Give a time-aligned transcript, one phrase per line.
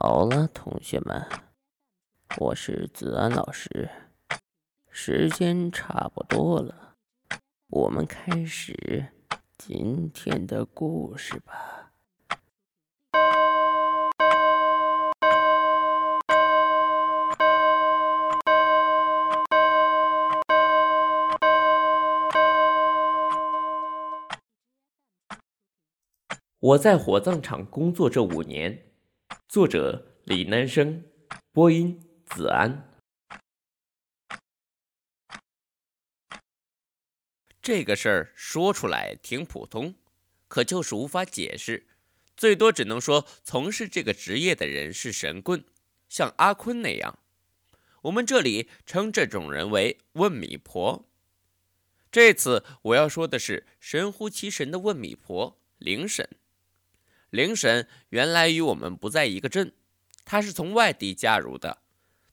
[0.00, 1.26] 好了，同学们，
[2.38, 3.88] 我是子安老师，
[4.90, 6.94] 时间差不多了，
[7.68, 9.06] 我们开始
[9.56, 11.77] 今天的故事吧。
[26.60, 28.90] 我在火葬场工作这五年。
[29.46, 31.04] 作者李南生，
[31.52, 33.00] 播音子安。
[37.62, 39.94] 这个事儿说出来挺普通，
[40.48, 41.86] 可就是无法解释，
[42.36, 45.64] 最多只能说从事这个职业的人是神棍，
[46.08, 47.20] 像阿坤那样。
[48.02, 51.08] 我们这里称这种人为“问米婆”。
[52.10, 56.28] 这次我要说的是神乎其神的问米婆灵婶。
[57.30, 59.72] 灵神原来与我们不在一个镇，
[60.24, 61.82] 她是从外地加入的。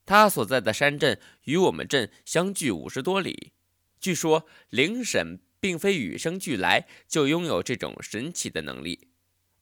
[0.06, 3.54] 她所在的山镇与我们镇相距五十多里。
[4.00, 9.08] 据说灵神并非与生俱来就拥有这种神奇的能力，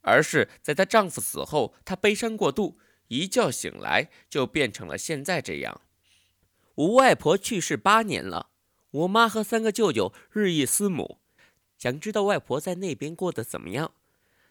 [0.02, 5.81] 而是在她丈夫死后，她悲伤过度，一觉醒来就变成了现在这样。
[6.75, 8.50] 我外婆去世八年了，
[8.92, 11.20] 我妈和三个舅舅日益思母，
[11.78, 13.94] 想知道外婆在那边过得怎么样。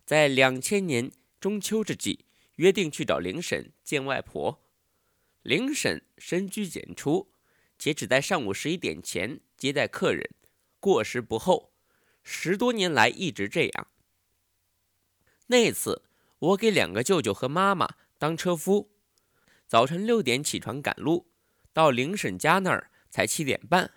[0.05, 4.65] 在两千年中秋之际，约定去找灵婶见外婆。
[5.43, 7.33] 灵婶深居简出，
[7.79, 10.31] 且只在上午十一点前接待客人，
[10.79, 11.73] 过时不候。
[12.23, 13.89] 十多年来一直这样。
[15.49, 16.03] 那次
[16.39, 18.93] 我给两个舅舅和妈妈当车夫，
[19.67, 21.33] 早晨六点起床赶路，
[21.73, 23.91] 到灵婶家那儿才七点半。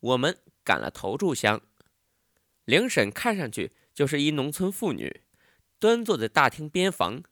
[0.00, 1.60] 我们赶了头炷香。
[2.64, 5.22] 灵婶看上去就是一农村妇女。
[5.80, 7.24] 端坐在大厅边房，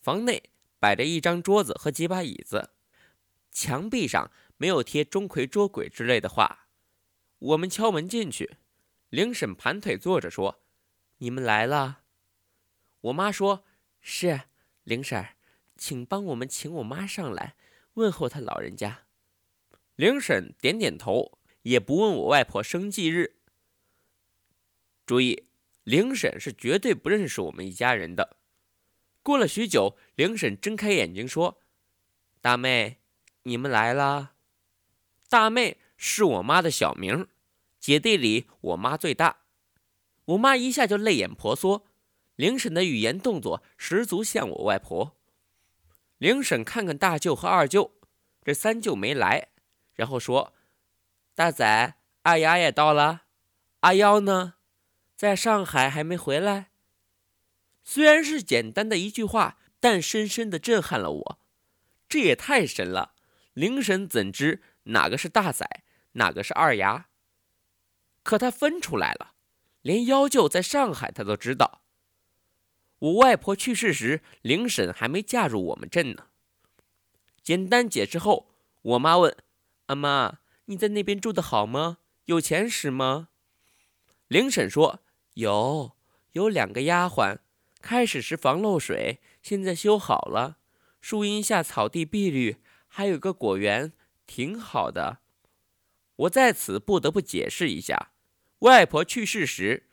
[0.00, 2.70] 房内摆着一张桌子和几把椅子，
[3.50, 6.66] 墙壁上没有贴“钟馗捉鬼”之类的话。
[7.38, 8.56] 我们敲门进去，
[9.10, 10.62] 灵婶盘腿坐着说
[11.18, 12.04] ：“你们来了。”
[13.02, 13.64] 我妈说
[14.00, 14.44] ：“是，
[14.84, 15.36] 灵婶，
[15.76, 17.54] 请帮我们请我妈上来
[17.94, 19.06] 问候她老人家。”
[19.96, 23.36] 灵婶点点头，也不问我外婆生忌日。
[25.04, 25.51] 注意。
[25.84, 28.36] 灵婶是绝对不认识我们一家人的。
[29.22, 31.60] 过了许久，灵婶睁开眼睛说
[32.40, 32.98] ：“大妹，
[33.44, 34.32] 你们来了。”
[35.28, 37.26] 大妹是我妈的小名，
[37.80, 39.38] 姐弟里我妈最大。
[40.26, 41.86] 我妈一下就泪眼婆娑。
[42.36, 45.16] 灵婶的语言动作十足像我外婆。
[46.18, 47.92] 灵婶看看大舅和二舅，
[48.42, 49.48] 这三舅没来，
[49.94, 50.52] 然后说
[51.34, 53.24] ：“大仔、二丫也到了，
[53.80, 54.54] 阿幺呢？”
[55.22, 56.72] 在上海还没回来。
[57.84, 61.38] 虽然是简单的一句话，但深深的震撼了我。
[62.08, 63.14] 这也太神了！
[63.52, 65.84] 灵神怎知哪个是大仔，
[66.14, 67.06] 哪个是二牙？
[68.24, 69.34] 可他分出来了，
[69.82, 71.82] 连幺舅在上海他都知道。
[72.98, 76.26] 我外婆去世时，灵婶还没嫁入我们镇呢。
[77.44, 78.50] 简单解释后，
[78.82, 79.36] 我妈问
[79.86, 81.98] ：“阿妈，你在那边住的好吗？
[82.24, 83.28] 有钱使吗？”
[84.26, 84.98] 灵婶说。
[85.34, 85.92] 有
[86.32, 87.38] 有两个丫鬟，
[87.80, 90.58] 开始时防漏水，现在修好了。
[91.00, 93.92] 树荫下草地碧绿，还有个果园，
[94.26, 95.18] 挺好的。
[96.16, 98.12] 我在此不得不解释一下：
[98.60, 99.88] 外婆去世时，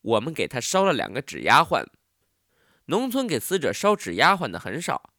[0.00, 1.86] 我们给她烧了两个纸丫鬟。
[2.86, 5.10] 农村给死者烧纸丫鬟的很少。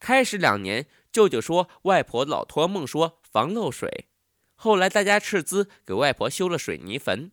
[0.00, 4.08] 开始两年，舅舅说外婆老托梦说防漏水，
[4.56, 7.30] 后来大家斥资给外婆修了水泥坟。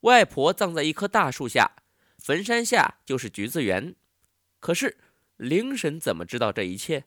[0.00, 1.72] 外婆葬在一棵大树下，
[2.18, 3.96] 坟山下就是橘子园。
[4.60, 4.98] 可是
[5.36, 7.04] 灵婶怎么知道这一切？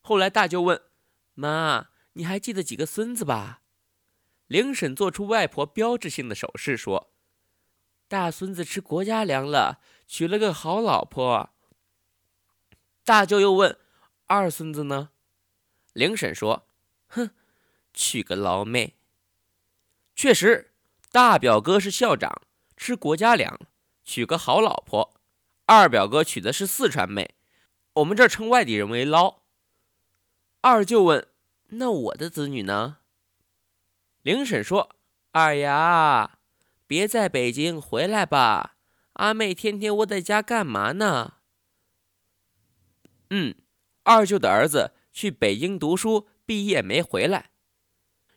[0.00, 0.80] 后来大舅问
[1.34, 3.62] ：“妈，你还记得几个孙子吧？”
[4.48, 7.12] 灵婶做出外婆标志性的手势说
[8.08, 11.50] ：“大孙子吃国家粮了，娶了个好老婆。”
[13.04, 13.78] 大舅又问
[14.26, 15.10] ：“二孙子呢？”
[15.94, 16.68] 灵婶说
[17.06, 17.30] ：“哼，
[17.94, 18.96] 娶个老妹。”
[20.16, 20.69] 确实。
[21.12, 22.40] 大表哥是校长，
[22.76, 23.58] 吃国家粮，
[24.04, 25.20] 娶个好老婆。
[25.66, 27.34] 二表哥娶的是四川妹，
[27.94, 29.42] 我们这儿称外地人为捞。
[30.60, 31.26] 二舅问
[31.70, 32.98] ：“那我的子女呢？”
[34.22, 34.94] 灵婶说
[35.32, 36.38] ：“二丫，
[36.86, 38.76] 别在北京，回来吧。
[39.14, 41.34] 阿妹天天窝在家干嘛呢？”
[43.30, 43.56] 嗯，
[44.04, 47.50] 二舅的儿子去北京读书，毕业没回来，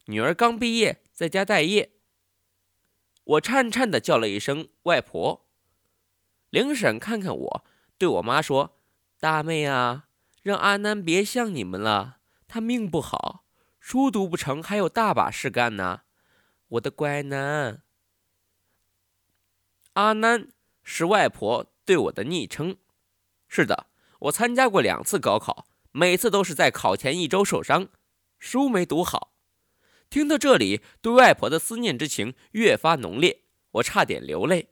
[0.06, 1.92] 女儿刚毕业，在家待业。
[3.24, 5.46] 我颤颤的叫了一声“外婆”。
[6.52, 7.66] 灵婶看看我，
[7.98, 8.78] 对我妈说
[9.20, 10.08] ：“大妹啊，
[10.42, 12.18] 让阿南别像你们了，
[12.48, 13.46] 他命不好，
[13.80, 16.02] 书读不成，还有大把事干呢。”
[16.70, 17.80] 我的乖囡。
[19.94, 20.50] 阿南
[20.84, 22.78] 是外婆对我的昵称。
[23.48, 23.88] 是的，
[24.20, 27.90] 我参加过两次高考，每次都是在考前一周受伤，
[28.40, 29.33] 书没读好。
[30.14, 34.68] 听到这里，对外婆的思念之情越发浓烈，我差点流泪。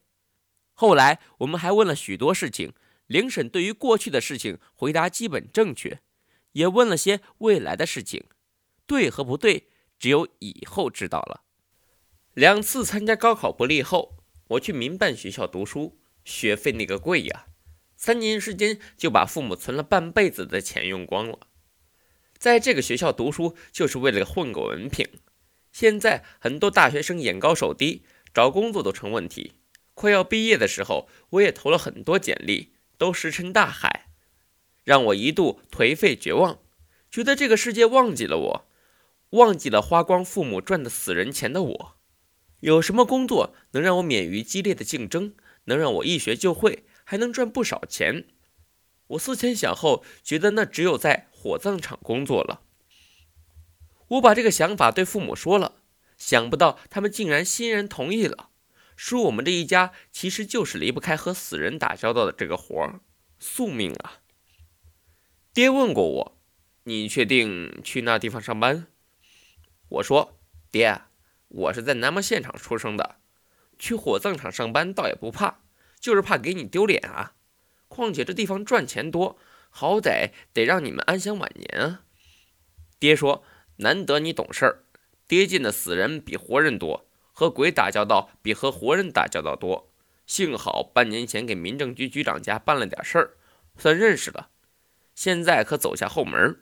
[0.72, 2.76] 后来我们还问了许多事情，
[3.08, 6.00] 林婶对于过去的事情回答基本正确，
[6.52, 8.26] 也问了些未来的事情，
[8.86, 11.42] 对和不对，只有以后知道了。
[12.36, 14.18] 两次参加高考不利后，
[14.50, 17.48] 我去民办学校读书，学费那个贵呀，
[17.98, 21.40] 三年时间就把父母存了半辈子的钱用光了。
[22.38, 25.10] 在这个学校读书，就是为了混个文凭。
[25.72, 28.04] 现在很多大学生眼高手低，
[28.34, 29.54] 找工作都成问题。
[29.94, 34.08] 快要毕业的时候，我也投了很多简历，都石沉大海，
[34.84, 36.60] 让我一度颓废绝望，
[37.10, 38.68] 觉得这个世界忘记了我，
[39.32, 41.98] 忘记了花光父母赚的死人钱的我。
[42.62, 45.36] 有什么工作能让我免于激烈的竞争，
[45.66, 48.26] 能让我一学就会，还能赚不少钱？
[49.08, 52.62] 我思前想后，觉得那只有在火葬场工作了。
[54.12, 55.76] 我把这个想法对父母说了，
[56.18, 58.50] 想不到他们竟然欣然同意了，
[58.98, 63.00] 说我们这一家其实就是离不开和死人打交道的这个活儿，
[63.40, 64.20] 宿命啊。
[65.54, 66.38] 爹问过我，
[66.84, 68.88] 你确定去那地方上班？
[69.88, 70.38] 我说，
[70.70, 71.04] 爹，
[71.48, 73.16] 我是在南门现场出生的，
[73.80, 75.62] 去火葬场上班倒也不怕，
[76.02, 77.36] 就是怕给你丢脸啊。
[77.88, 79.38] 况且这地方赚钱多，
[79.70, 82.02] 好歹得让你们安享晚年啊。
[83.00, 83.46] 爹说。
[83.78, 84.84] 难得你懂事儿，
[85.28, 89.92] 爹见的死人比活人多，和鬼打交道比和活人打交道多。
[90.28, 93.38] 幸好半年前给民政局局长家办了点事儿，
[93.78, 94.50] 算认识了。
[95.16, 96.60] 现在可走下后门，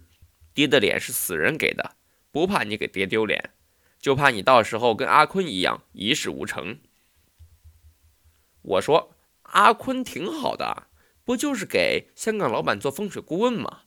[0.53, 1.95] 爹的脸是死人给的，
[2.31, 3.51] 不怕你给爹丢脸，
[3.99, 6.79] 就怕你到时候跟阿坤一样一事无成。
[8.61, 10.87] 我说阿坤挺好的，
[11.23, 13.81] 不就是给香港老板做风水顾问吗？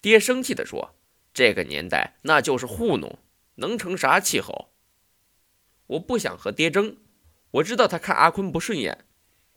[0.00, 0.94] 爹生气地说。
[1.34, 3.18] 这个年代那就是糊弄，
[3.56, 4.72] 能成啥气候？
[5.86, 6.96] 我不想和爹争，
[7.52, 9.04] 我知道他看阿坤不顺眼。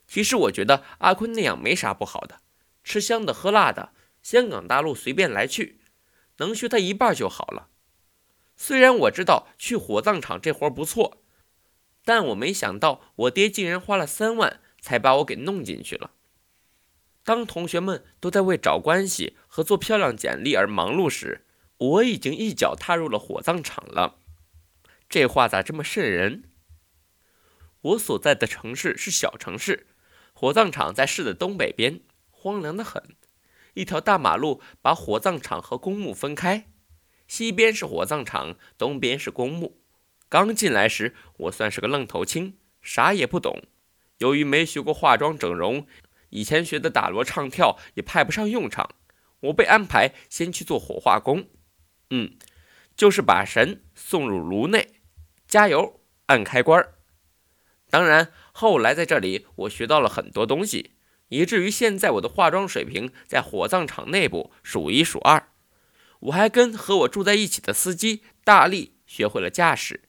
[0.08, 2.42] 其实我觉得阿坤那样没啥不好的，
[2.84, 3.92] 吃香的喝辣的，
[4.22, 5.80] 香港大陆随便来去，
[6.38, 7.70] 能学他一半就好了。
[8.56, 11.24] 虽然我知道去火葬场这活不错，
[12.04, 16.12] 但我没想到我爹竟然花了三万才把我给弄进去了。
[17.24, 21.45] 当同学们都在为找关系和做漂亮简历而忙碌时，
[21.78, 24.20] 我已经一脚踏入了火葬场了，
[25.10, 26.44] 这话咋这么瘆人？
[27.82, 29.88] 我所在的城市是小城市，
[30.34, 32.00] 火葬场在市的东北边，
[32.32, 33.04] 荒凉的很。
[33.74, 36.70] 一条大马路把火葬场和公墓分开，
[37.28, 39.82] 西边是火葬场，东边是公墓。
[40.30, 43.64] 刚进来时，我算是个愣头青，啥也不懂。
[44.20, 45.86] 由于没学过化妆整容，
[46.30, 48.96] 以前学的打锣唱跳也派不上用场，
[49.42, 51.50] 我被安排先去做火化工。
[52.18, 52.32] 嗯，
[52.96, 55.02] 就是把神送入炉内，
[55.50, 56.88] 加油，按开关
[57.90, 60.92] 当然，后来在这里我学到了很多东西，
[61.28, 65.50] 以至于现在我的化妆水平在火葬场内部数一数二。
[66.20, 70.04] 我还跟和我住在一起的司机大力学会了驾驶。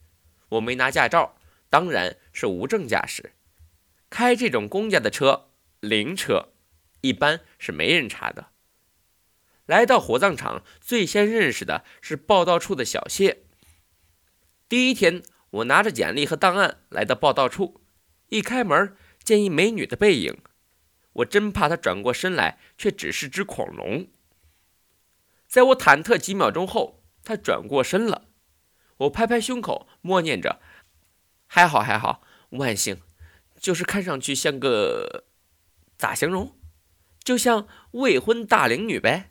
[0.51, 1.37] 我没拿驾照，
[1.69, 3.33] 当然是无证驾驶。
[4.09, 6.53] 开这种公家的车，灵车，
[7.01, 8.51] 一般是没人查的。
[9.67, 13.43] 来到火葬场，最先认识的是报道处的小谢。
[14.69, 17.81] 第一天，我拿着简历和档案来到报道处，
[18.29, 20.39] 一开门见一美女的背影，
[21.15, 24.09] 我真怕她转过身来，却只是只恐龙。
[25.49, 28.29] 在我忐忑几秒钟后，她转过身了，
[28.99, 30.61] 我拍拍胸口，默念着
[31.47, 33.01] ：“还好，还好，万幸，
[33.59, 35.25] 就是看上去像个……
[35.97, 36.57] 咋形容？
[37.25, 39.31] 就像未婚大龄女呗。”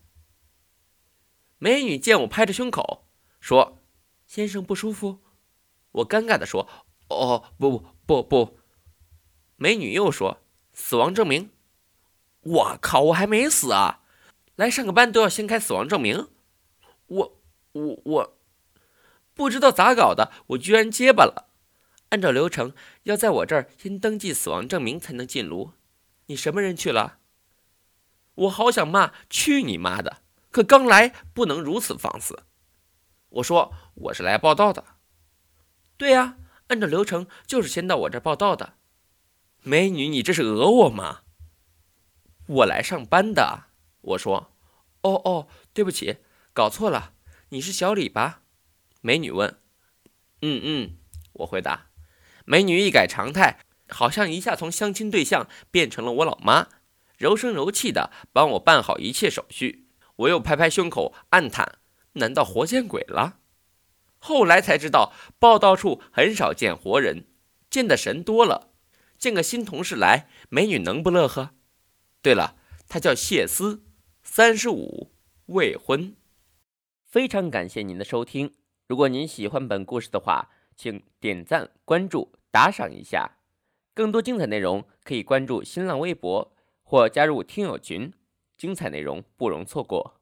[1.66, 3.08] 美女见我拍着胸口，
[3.40, 3.80] 说
[4.28, 5.22] ：“先生不舒服。”
[5.94, 6.70] 我尴尬的说
[7.10, 8.60] ：“哦，不不不不。”
[9.58, 10.44] 美女又说
[10.74, 11.50] ：“死亡证明。”
[12.46, 14.04] 我靠，我还没死啊！
[14.56, 16.28] 来上个班都要先开死亡证明？
[17.08, 17.42] 我
[17.72, 18.38] 我我，
[19.34, 21.50] 不知道咋搞的，我居然结巴了。
[22.10, 25.72] 按照流程，要在我这儿先登记死亡证明才能进炉。
[26.28, 27.18] 你什么人去了？
[28.36, 30.22] 我好想骂去你妈的，
[30.56, 32.44] 可刚来不能如此放肆。
[33.28, 34.86] 我说我是来报道的。
[35.98, 38.76] 对呀，按照流程就是先到我这报道的。
[39.64, 41.24] 美女，你这是讹我吗？
[42.48, 43.66] 我来上班的。
[44.00, 44.56] 我说，
[45.02, 46.20] 哦哦，对不起，
[46.54, 47.12] 搞错了，
[47.50, 48.44] 你是小李吧？
[49.02, 49.60] 美女问。
[50.42, 50.98] 嗯嗯，
[51.34, 51.88] 我回答。
[52.46, 53.60] 美女一改常态，
[53.90, 56.70] 好像一下从相亲对象变成了我老妈，
[57.18, 59.82] 柔声柔气的帮我办好一切手续。
[60.18, 61.80] 我又拍拍胸口，暗叹：
[62.14, 63.40] 难道活见鬼了？
[64.18, 67.26] 后来才知道，报道处很少见活人，
[67.70, 68.72] 见的神多了。
[69.18, 71.52] 见个新同事来，美女能不乐呵？
[72.22, 72.58] 对了，
[72.88, 73.84] 她叫谢思，
[74.24, 75.12] 三十五，
[75.48, 76.16] 未婚。
[77.04, 78.54] 非常感谢您的收听。
[78.88, 83.38] 如果您喜欢本故事的话，请点赞、关注、打赏一下。
[83.94, 86.54] 更多精彩内容可以关注新浪微博
[86.84, 88.12] 或加入听友群，
[88.58, 90.22] 精彩内容不容错过。